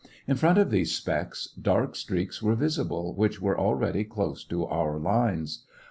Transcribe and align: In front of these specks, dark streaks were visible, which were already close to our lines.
In 0.27 0.35
front 0.35 0.57
of 0.57 0.71
these 0.71 0.91
specks, 0.95 1.49
dark 1.61 1.95
streaks 1.95 2.41
were 2.41 2.55
visible, 2.55 3.13
which 3.13 3.39
were 3.39 3.59
already 3.59 4.03
close 4.03 4.43
to 4.45 4.65
our 4.65 4.97
lines. 4.97 5.63